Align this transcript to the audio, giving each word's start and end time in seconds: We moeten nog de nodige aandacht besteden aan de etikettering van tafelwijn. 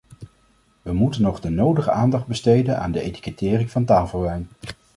We 0.81 0.93
moeten 0.93 1.21
nog 1.21 1.39
de 1.39 1.49
nodige 1.49 1.91
aandacht 1.91 2.25
besteden 2.27 2.79
aan 2.79 2.91
de 2.91 3.01
etikettering 3.01 3.71
van 3.71 3.85
tafelwijn. 3.85 4.47